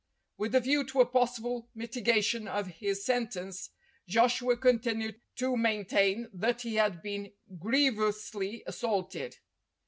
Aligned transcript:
With 0.35 0.55
a 0.55 0.59
view 0.59 0.83
to 0.85 1.01
a 1.01 1.05
possible 1.05 1.69
mitigation 1.75 2.47
of 2.47 2.65
his 2.65 3.05
sentence, 3.05 3.69
Joshua 4.07 4.57
continued 4.57 5.21
to 5.35 5.55
main 5.55 5.85
tain 5.85 6.27
that 6.33 6.61
he 6.61 6.73
had 6.73 7.03
been 7.03 7.31
grievously 7.59 8.63
assaulted. 8.65 9.35